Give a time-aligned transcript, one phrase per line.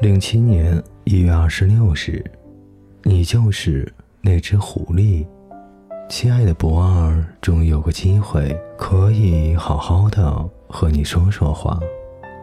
[0.00, 2.24] 零七年一月二十六日，
[3.02, 5.26] 你就是那只狐狸，
[6.08, 10.32] 亲爱的博二，终于有个机会可以好好的
[10.68, 11.80] 和你说说话。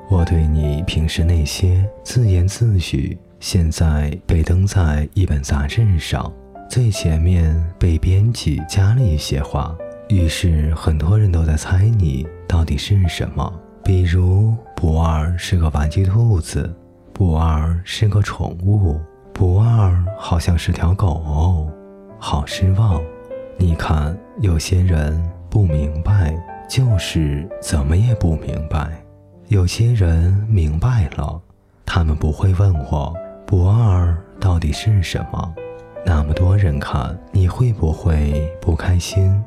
[0.10, 6.30] 我对你平时那些自言自语，现在被登在一本杂志上，
[6.70, 9.73] 最前面被编辑加了一些话，
[10.09, 13.50] 于是很多人都在猜你到底是什么，
[13.81, 16.70] 比如博二是个玩具兔子。
[17.18, 19.00] 不二是个宠物，
[19.32, 21.72] 不二好像是条狗哦，
[22.20, 23.02] 好失望。
[23.58, 25.18] 你看，有些人
[25.50, 26.36] 不明白，
[26.70, 28.90] 就是怎么也不明白；
[29.48, 31.42] 有些人明白了，
[31.86, 35.56] 他们不会问我不二到底是什么。
[36.06, 39.42] 那么多人看，你会不会不开心？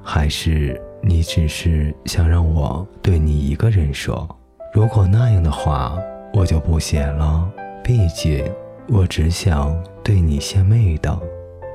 [0.00, 4.28] 还是你只是想让我对你一个人说？
[4.72, 5.98] 如果那样的话。
[6.32, 7.50] 我就不写了，
[7.82, 8.44] 毕竟
[8.88, 11.18] 我只想对你献媚的，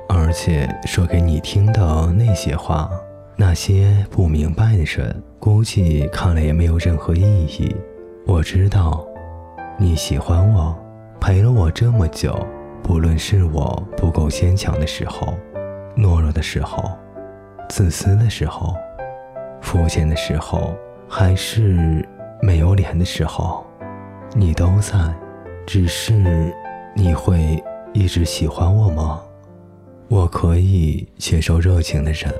[0.09, 2.89] 而且说给你听的那些话，
[3.35, 7.75] 那些不明白的人估计看了也没有任何意义。
[8.25, 9.05] 我知道
[9.77, 10.75] 你喜欢我，
[11.19, 12.35] 陪了我这么久，
[12.81, 15.33] 不论是我不够坚强的时候，
[15.97, 16.89] 懦弱的时候，
[17.69, 18.73] 自私的时候，
[19.61, 20.73] 肤浅的时候，
[21.09, 22.07] 还是
[22.41, 23.65] 没有脸的时候。
[24.37, 24.97] 你都在，
[25.65, 26.53] 只是
[26.93, 29.21] 你会一直喜欢我吗？
[30.09, 32.33] 我可以接受热情的人，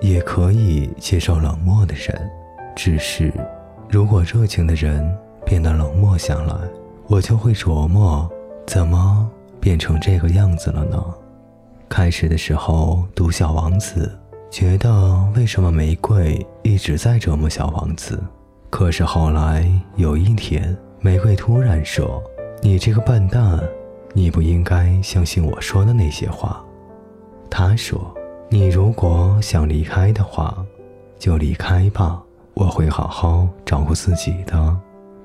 [0.00, 2.30] 也可以接受冷漠的人。
[2.76, 3.32] 只是，
[3.90, 5.04] 如果热情的人
[5.44, 6.54] 变得冷漠下来，
[7.08, 8.30] 我就会琢磨，
[8.64, 11.04] 怎么变成这个样子了呢？
[11.88, 14.16] 开始的时候读《小王子》，
[14.56, 18.22] 觉得为什么玫瑰一直在折磨小王子？
[18.70, 20.78] 可是后来有一天。
[21.04, 22.22] 玫瑰突然说
[22.62, 23.58] ：“你这个笨蛋，
[24.12, 26.64] 你不应该相信我说的那些话。”
[27.50, 28.14] 他说
[28.48, 30.64] ：“你如果想离开的话，
[31.18, 32.22] 就离开吧，
[32.54, 34.78] 我会好好照顾自己的。”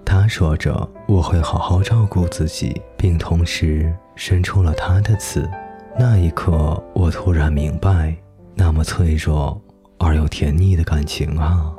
[0.03, 5.47] 他说着：“我会好好照顾自己，并同时伸出了他的刺。”
[5.95, 8.15] 那一刻，我突然明白，
[8.55, 9.61] 那么脆弱
[9.99, 11.71] 而又甜腻的感情啊，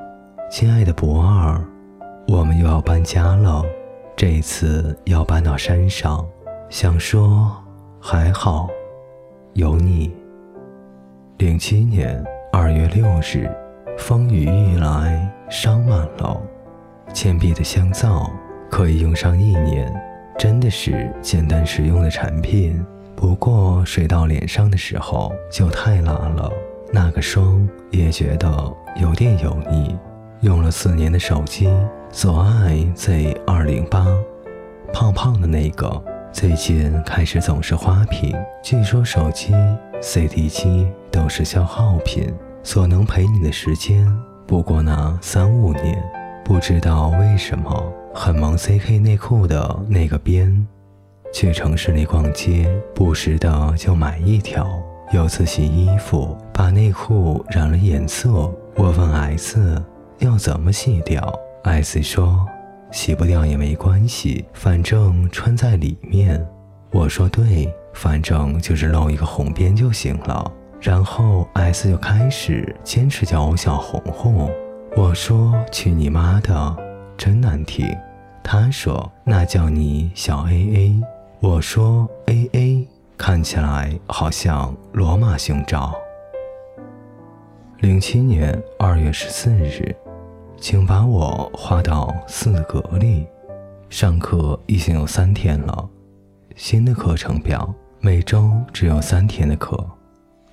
[0.48, 1.60] 亲爱的博二，
[2.28, 3.64] 我们又要搬家了。
[4.18, 6.28] 这一次要搬到山上，
[6.68, 7.56] 想说
[8.00, 8.68] 还好
[9.52, 10.12] 有你。
[11.36, 12.20] 零七年
[12.52, 13.48] 二月六日，
[13.96, 16.42] 风雨欲来伤满楼。
[17.14, 18.28] 铅笔的香皂
[18.68, 19.88] 可以用上一年，
[20.36, 22.84] 真的是简单实用的产品。
[23.14, 26.50] 不过水到脸上的时候就太辣了，
[26.92, 29.96] 那个霜也觉得有点油腻。
[30.40, 31.68] 用了四年的手机。
[32.10, 34.06] 索爱 Z 二零八，
[34.92, 38.34] 胖胖的那个，最近开始总是花屏。
[38.62, 39.52] 据说手机、
[40.00, 42.32] CD 机都是消耗品，
[42.62, 44.10] 所能陪你的时间
[44.46, 46.02] 不过那三五年。
[46.44, 50.66] 不知道为什么，很忙 CK 内裤的那个边，
[51.30, 54.66] 去城市里逛街，不时的就买一条。
[55.12, 59.82] 有次洗衣服，把内裤染了颜色，我问 S
[60.18, 61.32] 要怎么洗掉。
[61.64, 62.46] 艾斯说
[62.90, 66.44] ：“洗不掉也没关系，反正穿在里面。”
[66.90, 74.50] 我说：“对，反正就是露一个红边就行了。”然后艾斯就开始坚持叫我小红红。
[74.96, 76.76] 我说：“去你妈的，
[77.16, 77.86] 真难听。”
[78.42, 81.02] 他说：“那叫你小 A A。”
[81.40, 85.94] 我说：“A A 看起来好像罗马胸罩。”
[87.80, 89.94] 零七年二月十四日。
[90.60, 93.26] 请把我划到四格里。
[93.88, 95.88] 上课已经有三天了，
[96.56, 99.82] 新的课程表每周只有三天的课，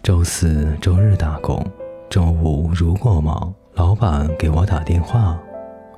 [0.04, 1.66] 周四周日打工，
[2.10, 5.38] 周五如果忙，老板给我打电话，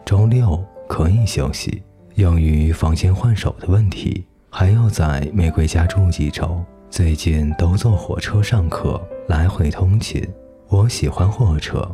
[0.06, 1.83] 周六可以休息。
[2.15, 6.63] 由于房间换手的问题，还要在玫瑰家住几周。
[6.89, 10.25] 最近都坐火车上课，来回通勤。
[10.69, 11.94] 我喜欢火车。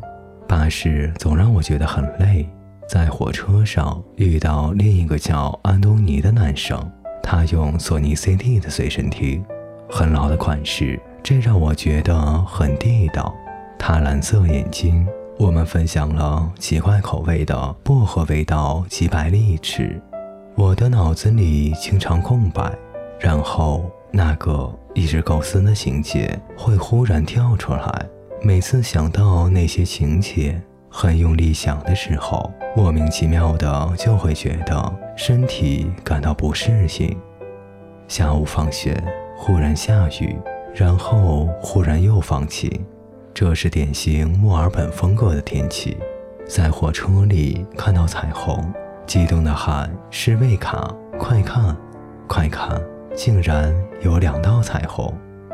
[0.56, 2.48] 巴士总让我觉得很累。
[2.88, 6.80] 在火车上遇到另一个叫安东尼的男生，
[7.24, 9.44] 他用索尼 CD 的随身听，
[9.90, 13.34] 很老的款式，这让我觉得很地道。
[13.80, 15.08] 他蓝色眼睛，
[15.40, 20.00] 我们分享了奇怪口味的薄荷味道几百粒吃。
[20.54, 22.72] 我的脑子里经常空白，
[23.20, 28.06] 然后那个一直构思的情节会忽然跳出来。
[28.46, 37.18] 每次想到那些情节，很用力想的时候，莫名其妙的就会觉得身体感到不适应。
[38.10, 39.02] 下午放学，
[39.38, 40.38] 忽然下雨，
[40.76, 42.70] 然后忽然又放晴，
[43.34, 45.96] 这是典型墨尔本风格的天气。
[46.46, 48.74] 在火车里看到彩虹，
[49.06, 51.74] 激动的喊：“是魏卡，快看，
[52.28, 52.78] 快看，
[53.16, 55.14] 竟然有两道彩虹！”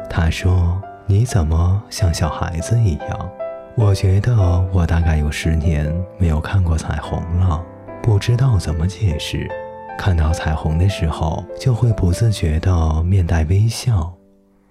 [0.09, 3.31] 他说：“你怎么像小孩子一样？”
[3.75, 7.65] 我觉得我大概有十年没有看过彩虹了，
[8.03, 9.49] 不知道怎么解释。
[9.97, 14.13] 看到彩虹的时候，就会不自觉地面带微笑。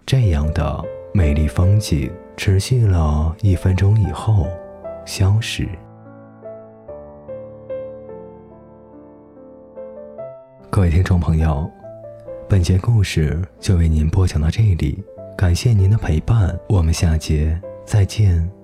[0.07, 0.81] 这样的
[1.13, 4.47] 美丽风景持续了一分钟以后，
[5.05, 5.69] 消失。
[10.71, 11.69] 各位听众朋友，
[12.49, 15.03] 本节故事就为您播讲到这里，
[15.39, 17.57] 感谢您的陪伴，我们下节
[17.87, 18.58] 再见。